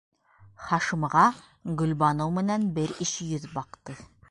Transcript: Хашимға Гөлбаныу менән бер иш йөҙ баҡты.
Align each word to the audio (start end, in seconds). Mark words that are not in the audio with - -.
Хашимға 0.67 1.25
Гөлбаныу 1.83 2.35
менән 2.39 2.67
бер 2.79 2.97
иш 3.09 3.15
йөҙ 3.29 3.49
баҡты. 3.59 4.01